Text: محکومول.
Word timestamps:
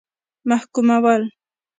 محکومول. 0.49 1.21